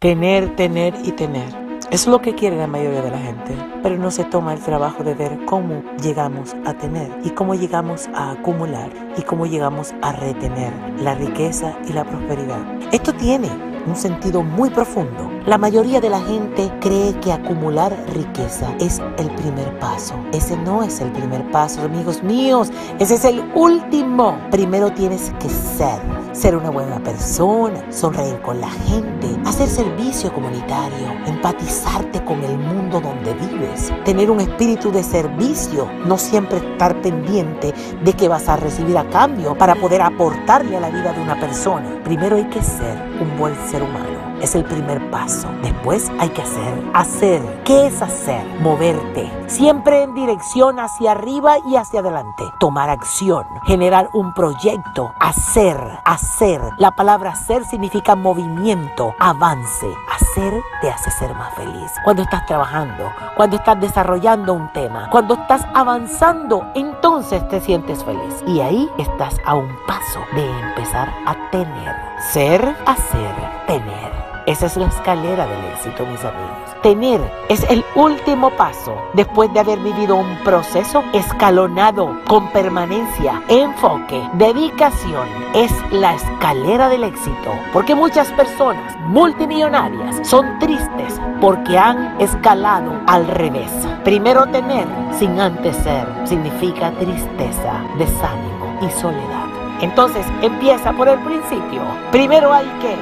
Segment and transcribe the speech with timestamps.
[0.00, 1.52] Tener, tener y tener.
[1.90, 5.02] Es lo que quiere la mayoría de la gente, pero no se toma el trabajo
[5.02, 10.12] de ver cómo llegamos a tener y cómo llegamos a acumular y cómo llegamos a
[10.12, 12.60] retener la riqueza y la prosperidad.
[12.92, 13.48] Esto tiene
[13.88, 15.30] un sentido muy profundo.
[15.46, 20.14] La mayoría de la gente cree que acumular riqueza es el primer paso.
[20.32, 22.70] Ese no es el primer paso, amigos míos.
[22.98, 24.38] Ese es el último.
[24.50, 25.98] Primero tienes que ser.
[26.32, 33.00] Ser una buena persona, sonreír con la gente, hacer servicio comunitario, empatizarte con el mundo
[33.00, 37.74] donde vives, tener un espíritu de servicio, no siempre estar pendiente
[38.04, 41.40] de que vas a recibir a cambio para poder aportarle a la vida de una
[41.40, 42.00] persona.
[42.04, 45.48] Primero hay que ser un buen ser humano es el primer paso.
[45.62, 46.90] Después hay que hacer.
[46.94, 47.62] Hacer.
[47.64, 48.44] ¿Qué es hacer?
[48.60, 49.30] Moverte.
[49.46, 52.44] Siempre en dirección hacia arriba y hacia adelante.
[52.60, 53.46] Tomar acción.
[53.64, 55.12] Generar un proyecto.
[55.20, 55.76] Hacer.
[56.04, 56.60] Hacer.
[56.78, 59.88] La palabra hacer significa movimiento, avance.
[60.14, 61.92] Hacer te hace ser más feliz.
[62.04, 66.70] Cuando estás trabajando, cuando estás desarrollando un tema, cuando estás avanzando,
[67.18, 68.44] entonces te sientes feliz.
[68.46, 71.96] Y ahí estás a un paso de empezar a tener.
[72.32, 73.34] Ser, hacer,
[73.66, 74.27] tener.
[74.60, 76.82] Es la escalera del éxito, mis amigos.
[76.82, 84.20] Tener es el último paso después de haber vivido un proceso escalonado con permanencia, enfoque,
[84.32, 85.28] dedicación.
[85.54, 87.52] Es la escalera del éxito.
[87.72, 93.70] Porque muchas personas multimillonarias son tristes porque han escalado al revés.
[94.02, 99.46] Primero tener sin antes ser significa tristeza, desánimo y soledad.
[99.82, 101.82] Entonces empieza por el principio.
[102.10, 102.96] Primero hay que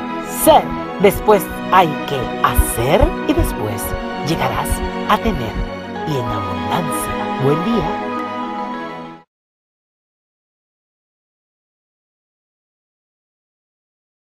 [0.45, 3.83] ser Después hay que hacer y después
[4.27, 4.69] llegarás
[5.11, 5.53] a tener
[6.09, 7.43] y en abundancia.
[7.45, 8.06] Buen día.